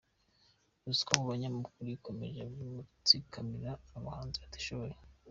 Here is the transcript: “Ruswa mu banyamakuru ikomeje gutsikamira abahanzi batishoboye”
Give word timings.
“Ruswa 0.83 1.11
mu 1.19 1.23
banyamakuru 1.31 1.87
ikomeje 1.97 2.41
gutsikamira 2.77 3.71
abahanzi 3.97 4.37
batishoboye” 4.43 4.95